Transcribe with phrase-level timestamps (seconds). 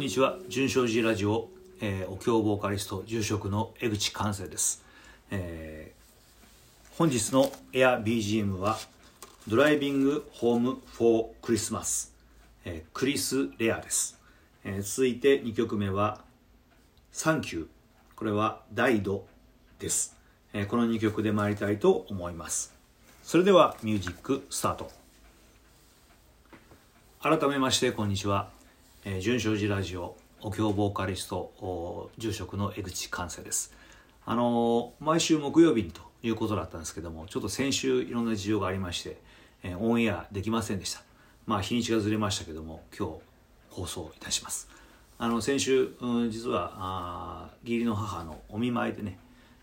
[0.00, 0.38] にちは。
[0.48, 1.50] 純正寺ラジオ、
[1.82, 4.82] えー、お経ボーカリスト住職の江口寛生です、
[5.30, 8.78] えー、本日のエア BGM は
[9.46, 12.14] ドライビングホームフォークリスマス、
[12.64, 14.18] えー、クリス・レアです、
[14.64, 16.22] えー、続いて2曲目は
[17.12, 17.66] サンキュー。
[18.16, 19.26] これは大度
[19.78, 20.16] です、
[20.54, 22.72] えー、この2曲で参りたいと思います。
[23.22, 24.90] それではミュージックスタート。
[27.20, 28.59] 改めましてこんにちは。
[29.02, 33.72] えー、純正寺ラジオお経ボーカリスト住職の江口寛生です。
[34.26, 39.16] あの、毎週木曜日にということだったんですけどもちょっと先週いろんな事情がありまして、
[39.62, 41.02] えー、オンエアできませんでした。
[41.46, 43.14] まあ日にちがずれましたけども今日
[43.70, 44.68] 放送いたします。
[45.16, 49.18] あの先週、うん、実はあ義理の母のお見舞いでね、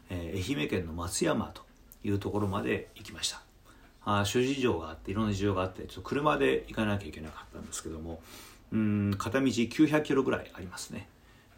[0.09, 1.61] えー、愛媛県の松山と
[2.03, 3.41] いうところまで行きました。
[4.03, 8.19] あ諸事情があっていろんな事情があってちょっと車で行かなきゃいけなかったんですけども
[8.71, 11.07] うん片道900キロぐらいありますね、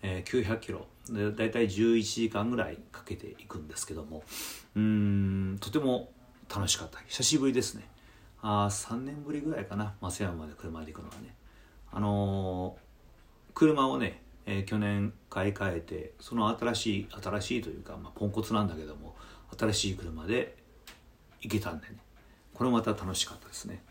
[0.01, 0.87] えー、900キロ。
[1.09, 4.23] で大体11時間ぐらいかけていくんですけども。
[4.75, 6.11] うんとても
[6.53, 6.99] 楽しかった。
[7.07, 7.87] 久しぶりですね。
[8.41, 9.95] あ3年ぶりぐらいかな。
[10.01, 11.35] 松山まで車で行くのはね。
[11.91, 19.15] あのー、車をね、えー、去年買い替えてその新しい新しいというか、まあ、ポンコツなんだけども
[19.57, 20.55] 新しい車で
[21.41, 21.97] 行けたんでね。
[22.53, 23.81] これまた楽しかったですね、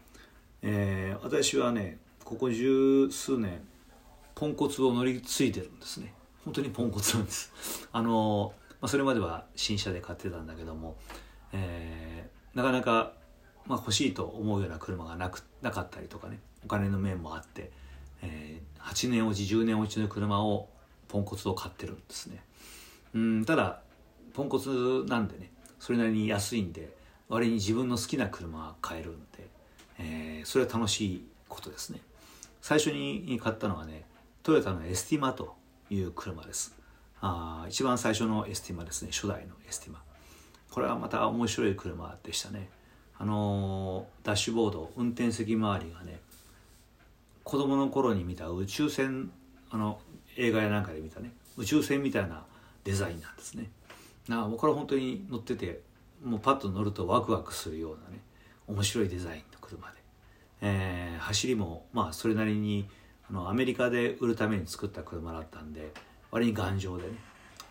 [0.61, 1.97] えー、私はね
[2.29, 3.59] ここ十数年
[4.35, 6.13] ポンコツを乗り継いでるんですね。
[6.45, 7.51] 本当にポンコツなんです。
[7.91, 10.99] あの、まあ、それまでは新車で買ってたんだけども、
[11.55, 13.15] えー、なかなか、
[13.65, 17.73] まあ、欲しいと思うような車がなくなかったりとかねお金の面もあって、
[18.21, 20.69] えー、8年落ち10年落ちの車を
[21.09, 22.45] ポンコツを買ってるんですね。
[23.15, 23.81] うんただ
[24.35, 26.95] ポンコツなんでねそれなりに安いんで
[27.31, 29.49] 割に自分の好きな車が買えるんで、
[29.99, 32.03] えー、それは楽しいことですね。
[32.61, 34.05] 最初に買ったのはね
[34.43, 35.55] トヨタのエスティマと
[35.91, 36.77] いう車です。
[37.21, 39.11] あ一番最初のエスティマですね。
[39.13, 40.03] 初代のエスティマ。
[40.71, 42.69] これはまた面白い車でしたね。
[43.19, 46.21] あのー、ダッシュボード運転席周りがね
[47.43, 49.31] 子供の頃に見た宇宙船
[49.71, 50.01] あの
[50.37, 52.45] 映画やなんかで見たね宇宙船みたいな
[52.85, 53.71] デザインなんですね。
[54.29, 55.81] なあこれは本当に乗ってて
[56.23, 58.21] もうパッと乗るとワクワクするようなね
[58.67, 59.99] 面白いデザインの車で。
[60.61, 62.89] えー、走りもまあそれなりに
[63.31, 65.93] あのアメリカで売るために作った車だったんで
[66.31, 67.11] 割に頑丈でね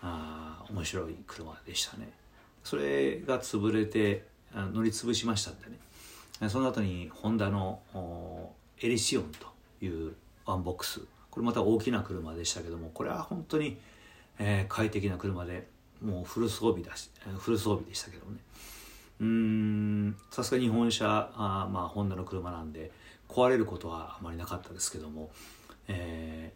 [0.02, 2.10] あ面白い車でしたね。
[2.64, 6.50] それが潰れて乗り潰しましたんでね。
[6.50, 7.80] その後にホンダの
[8.80, 9.32] エリシオン
[9.80, 10.14] という
[10.46, 11.02] ワンボックス。
[11.32, 13.78] これまた大きな車でしたけどもこれは本当に、
[14.40, 15.68] えー、快適な車で
[16.02, 17.10] もうフル装備だし
[17.40, 18.38] フル装備でしたけどもね。
[19.20, 20.18] うん。
[20.32, 22.92] さすが日本車あまあホンダの車なんで
[23.28, 25.32] 壊れることはあまりなかったですけども、
[25.88, 26.54] え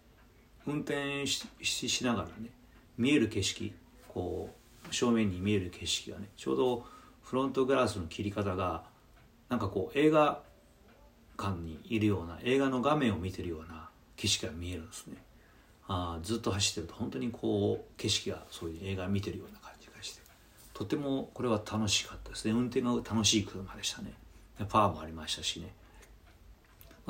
[0.65, 2.49] ー、運転しながらね
[2.97, 3.73] 見える景色
[4.07, 4.49] こ
[4.89, 6.85] う正面に見える景色がねちょうど
[7.23, 8.83] フロントガラスの切り方が
[9.49, 10.41] なんかこう映画
[11.37, 15.17] 館にいるような映画の画面を見てるような景色が見えるんですね。
[15.87, 19.70] あずっと走ってると本当にこう景色がそういう映画見てるような感じ。
[20.81, 22.53] とてもこれは楽しかったですね。
[22.53, 24.13] 運転が楽しい車でしたね。
[24.67, 25.71] パワーもありましたしね。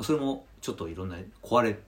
[0.02, 1.78] それもちょっといろんな壊れ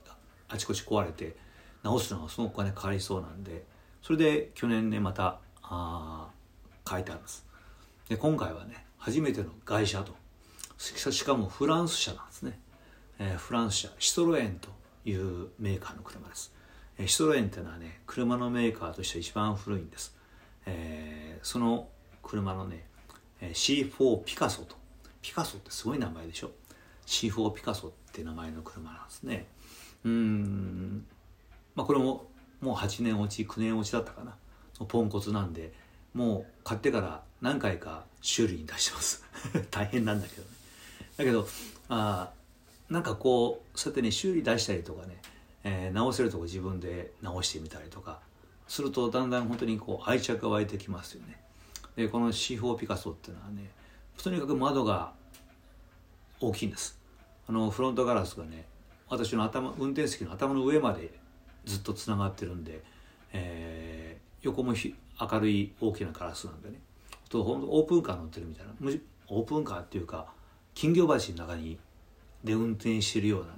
[0.49, 1.37] あちこち壊れて
[1.83, 3.65] 直すのがすごくお金かかりそうなんで
[4.01, 6.29] それで去年ねまたあ
[6.89, 7.45] 書いてあるんです。
[8.09, 10.15] で今回はね初めての外車と
[10.79, 12.59] しかもフランス車なんですね、
[13.19, 14.71] えー、フランス車シトロエンと
[15.05, 16.51] いうメーカーの車です、
[16.97, 20.14] えー、シトロエンっていうのはね車のメーカーとして一番古いんです、
[20.67, 21.89] えー、その
[22.23, 22.87] 車のね
[23.41, 24.77] C4 ピカソと
[25.21, 26.51] ピカソってすごい名前でしょ
[27.07, 29.47] ？C4 ピカソって名前の車なんですね。
[30.05, 31.07] うん。
[31.75, 32.27] まあこれも
[32.61, 34.37] もう8年落ち9年落ちだったかな。
[34.87, 35.73] ポンコツなんで
[36.13, 39.25] もう買ってから何回か修理に出してます。
[39.71, 40.49] 大変なんだけどね。
[41.17, 41.49] だけど
[41.89, 42.31] あ
[42.91, 45.17] なんかこうそうやってね修理出したりとかね、
[45.65, 48.21] えー、直せるとこ自分で直してみたりとか
[48.67, 51.41] するとだんだん本当にこう愛着が湧いてきますよね。
[51.97, 53.71] でこの C4 ピカソっていうのはね
[54.17, 55.13] とにかく窓が
[56.41, 56.99] 大きいんです。
[57.49, 58.67] あのフロントガラスがね
[59.09, 61.13] 私の頭運転席の頭の上まで
[61.65, 62.83] ずっとつながってるんで、
[63.33, 66.81] えー、横も明るい大きなガラスなんでね。
[67.29, 68.73] とほんとオープンカー乗ってるみたいな。
[69.29, 70.27] オープンカーっていうか
[70.75, 71.79] 金魚鉢の中に
[72.43, 73.55] で運転してるような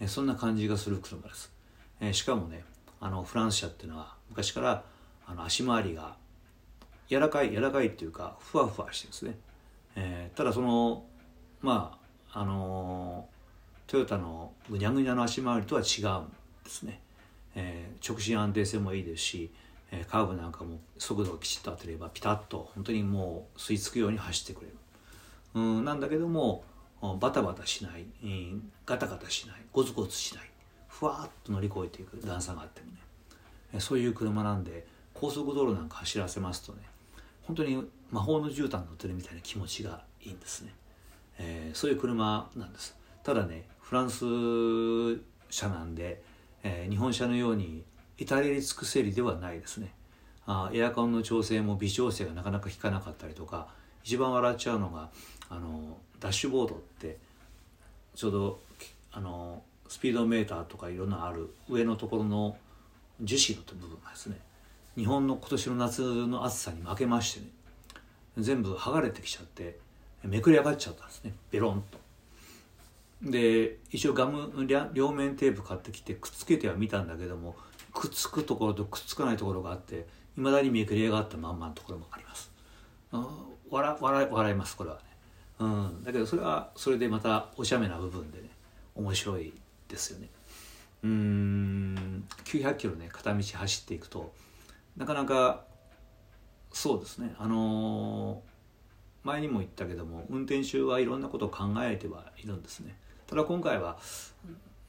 [0.00, 1.52] ね、そんな感じがする車です、
[2.00, 2.64] えー、しかもね
[3.00, 4.84] あのフランス車っていうのは昔から
[5.26, 6.16] あの足回りが
[7.08, 9.38] 柔らかい柔らかいっていうかふわふわしてるんですね、
[9.96, 11.04] えー、ただその
[11.60, 11.98] ま
[12.32, 13.26] ああの
[13.86, 16.28] トヨタのぐにゃぐにゃの足回りとは違うん
[16.64, 17.00] ですね、
[17.54, 19.50] えー、直進安定性もいいですし、
[19.90, 24.76] えー、カーブなんかも速度がきちっと当てればピタッと本当にもう吸い付くように走ってくれる。
[25.54, 26.62] うんなんだけども
[27.20, 28.04] バタバタしない、
[28.84, 30.50] ガタガタしないゴツゴツしない。
[30.88, 32.88] ふわっと乗り越えていく段差があっても
[33.72, 36.78] ね、そういう車なんで高速道路なんか走らせますとね
[37.42, 40.72] 本当に魔法の絨毯乗ってるみたいな気持ちがいいんですね、
[41.38, 42.96] えー、そういう車なんです。
[43.22, 44.24] ただねフランス
[45.50, 46.22] 車なんで、
[46.62, 47.84] えー、日本車のように
[48.16, 49.92] 至れり尽くせりではないですね。
[50.46, 53.68] あエアコンの調整も微調整がなかなか効かなかったりとか
[54.02, 55.10] 一番笑っちゃうのが
[55.50, 57.18] あのダッシュボードって
[58.14, 58.60] ちょうど
[59.12, 62.56] あのスピードメーターとかいろんなある上のところの
[63.20, 64.38] 樹脂の部分がですね
[64.96, 67.46] 日本の今年の夏の暑さに負けましてね
[68.38, 69.78] 全部剥がれてきちゃって
[70.22, 71.98] めくり上がっちゃったんですねベロンと。
[73.22, 74.52] で一応ガム
[74.92, 77.56] 両面テープ買ってきてくっつけてはみたんだけども
[77.92, 80.06] くっつくところとくっつかないところがあって
[80.36, 82.50] いまだにめくり上がったまんまのところもあります。
[83.70, 85.02] 笑笑笑いますこれはね、
[85.60, 88.48] うん、だけどそれはそれでまたおしゃめな部分でね
[88.94, 89.52] 面白い
[89.88, 90.28] ですよね。
[91.02, 92.24] うん。
[92.44, 94.32] 900キロね片道走っていくと。
[94.96, 95.64] なかなか
[96.72, 97.34] そうですね。
[97.38, 102.96] あのー、前にも言ったけども運転中はいろんなことを考えてはいるんですね。
[103.26, 103.98] ただ今回は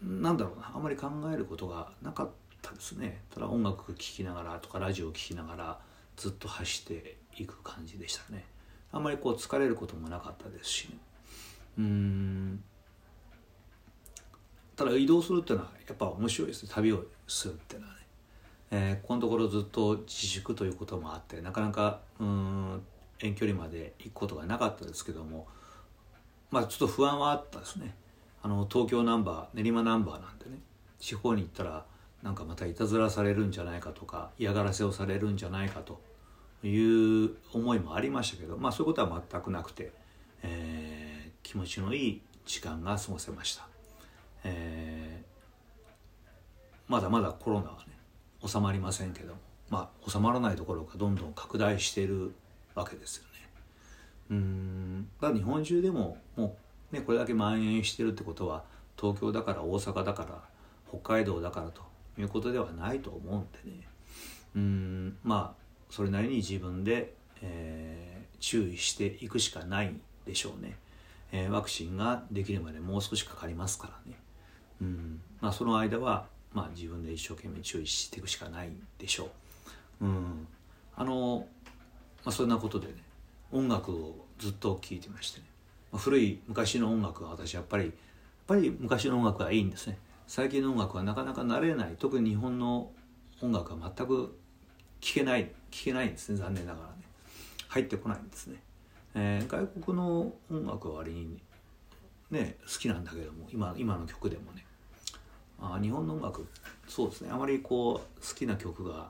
[0.02, 2.30] 何だろうなあまり考えることがなかっ
[2.62, 3.22] たですね。
[3.34, 5.80] ただ音楽聴きながらとかラジオ聴きながら
[6.16, 8.46] ずっと走っていく感じでしたね。
[8.92, 10.98] あんまりこう疲れることもなかったですし、ね、
[11.80, 12.64] うん。
[14.80, 16.64] ただ移動するっていうのはやっぱ面白いです。
[16.64, 18.00] ね旅をするっていうのはね、
[18.72, 22.82] えー、ここのところずっと自粛ということもあってなかなかうん
[23.20, 25.48] 遠距離まで行くことがなかったですけども
[26.50, 27.94] まあちょっと不安はあったですね。
[28.42, 30.60] あの東京ナンバー練馬ナンバーなんでね。
[30.98, 31.86] 地方に行ったら
[32.24, 36.00] なんかまたいたずらされるんじゃないかとか嫌がらせをされるんじゃないかと
[36.66, 39.92] いう思いもありましたけど、まあ、そういうことは全くなくて、
[40.44, 43.68] えー、気持ちのいい時間が過ごせました、
[44.44, 45.26] えー、
[46.90, 47.94] まだまだコロナはね
[48.46, 49.40] 収まりませんけども、
[49.70, 52.34] まあ、収まらないどころかどんどん拡大している
[52.76, 53.30] わけですよね。
[54.32, 56.58] うんだ日本中でもも
[56.92, 58.64] う、ね、これだけ蔓延してるってことは
[59.00, 60.42] 東京だから大阪だから
[60.90, 61.82] 北海道だからと
[62.20, 63.88] いうことではないと思うんでね。
[64.56, 65.60] うんまあ
[65.90, 69.94] それなりに自分で、えー、注意していくしかない
[70.26, 70.78] でしょうね、
[71.32, 74.20] え、ワクチンができるまでもう少しかかりますからね、
[74.82, 79.30] うんまあ、その間は、まあ、自分で一生懸命注意していくしかないでしょ
[80.02, 80.48] う、うん、
[80.96, 81.48] あの、
[82.26, 82.94] まあ、そんなことでね
[83.52, 85.46] 音楽をずっと聴いてましてね、
[85.92, 87.94] まあ、古い昔の音楽は私やっぱりやっ
[88.48, 90.00] ぱり昔の音楽はいいんですね。
[90.26, 91.96] 最近の音楽はなかなか慣れない。
[92.00, 92.90] 特に日本の
[93.42, 94.36] 音楽は全く
[95.02, 96.38] 聞けない聞けないんですね。
[96.40, 97.04] 残念ながらね。
[97.70, 98.58] 入ってこないんですね、
[99.14, 101.40] えー、外国の音楽は割に
[102.32, 104.66] ね好きなんだけども今今の曲でもね。
[105.62, 106.48] あ日本の音楽。
[106.88, 107.30] そうですね。
[107.32, 109.10] あまりこう好きな曲が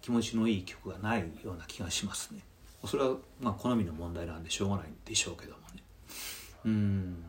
[0.00, 2.40] 気持ちのいい曲がないような気がしますね。
[2.86, 5.82] それはまあ好みの問題なんでしょうがないんでしょうけどもね。
[6.64, 7.24] うん。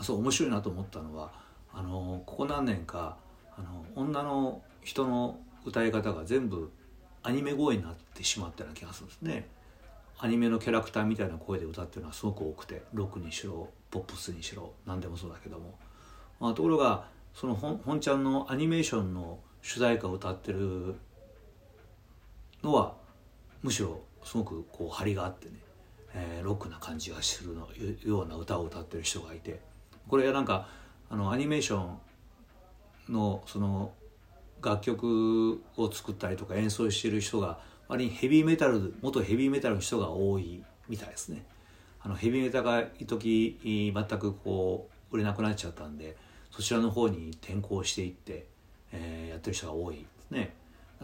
[0.00, 1.32] そう面白いなと思ったのは
[1.72, 3.16] あのここ何年か
[3.56, 6.70] あの女の人の歌い方が全部
[7.22, 9.48] アニメ声になってしまったような気がするんですね。
[10.20, 15.78] アニメのキャラクターみたいな声で歌ってるのはすごく多くてロックにしろポップスにしろ何でもそうだけども、
[16.40, 20.94] まあ、ところがその本ちゃんのアニメーションの主題歌を歌ってる
[22.62, 22.94] のは
[23.62, 25.54] むしろすごくこう張りがあってね、
[26.14, 27.68] えー、ロックな感じがするの
[28.04, 29.60] ような歌を歌ってる人がいて
[30.08, 30.68] これなんか
[31.10, 31.80] あのアニメーショ
[33.08, 33.92] ンのその
[34.62, 41.44] 楽曲を作ったりとか演奏してる人が割にヘビーメタル元ヘビーメタルの人が多いみたいですね。
[42.00, 46.16] あのヘビーメタが一時全くこう売れなくなっちゃったんで
[46.50, 48.46] そちらの方に転向していって、
[48.92, 49.96] えー、やってる人が多い。
[49.96, 50.54] ですね。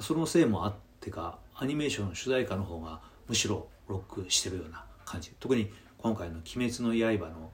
[0.00, 5.32] そのせいもあってかアニメーション主題歌の方がむしろロックしてるような感じ。
[5.38, 7.52] 特に今回の「鬼滅の刃の」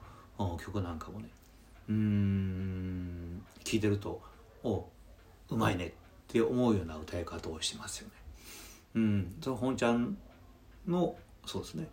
[0.59, 1.29] 曲なんかもね。
[1.89, 4.21] うん聞いてると
[4.63, 4.87] お
[5.49, 5.91] うまいねっ
[6.27, 8.13] て思うような歌い方をしてますよね。
[8.95, 10.17] うん、その本ちゃん
[10.87, 11.87] のそうですね、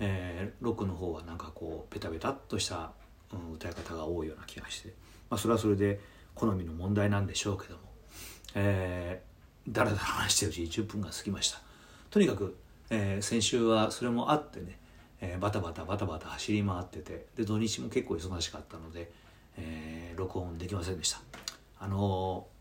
[0.00, 2.92] えー、ロックの方はなんかこうベタベタっとした、
[3.32, 4.94] うん、歌い方が多いような気がして、
[5.30, 6.00] まあ、それはそれで
[6.34, 7.80] 好みの問題なんでしょうけども、
[8.54, 11.60] えー、だらだら話してるうちに10分が過ぎました。
[12.10, 12.56] とにかく、
[12.90, 14.78] えー、先週はそれもあってね、
[15.20, 19.10] えー、バタバタバタバタ走り回っててで土日も結構忙しかったので、
[19.56, 21.20] えー、録音できませんでした。
[21.80, 22.58] あのー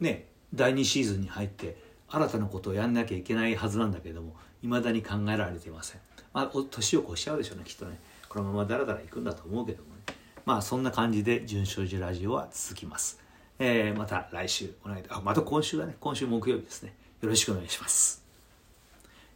[0.00, 1.76] ね第2シーズンに入って
[2.08, 6.00] 新たなことをやんなきゃいけないはずなんだけども未だに考えられていません
[6.32, 10.15] まあ年を越しちゃうでしょうねきっとねこのままだらだらいくんだと思うけどもね
[10.46, 13.20] まあそんな感じで「純正寺ラジオ」は続きます、
[13.58, 15.96] えー、また来週お願いあまた今週はね。
[16.00, 16.94] 今週木曜日ですね。
[17.20, 18.22] よろしくお願いします。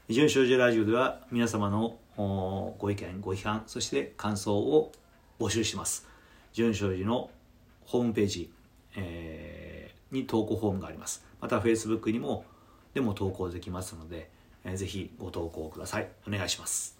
[0.08, 4.92] 純正寺ラジオでは皆様のご意見ご批判そして感想を
[5.40, 6.06] 募集します。
[6.52, 7.30] 純正寺の
[7.86, 8.52] ホームページ、
[8.94, 11.24] えー、に投稿フォームがあります。
[11.40, 12.44] また Facebook にも
[12.94, 14.30] でも投稿できますので、
[14.64, 16.08] えー、ぜひご投稿ください。
[16.28, 16.99] お願いします。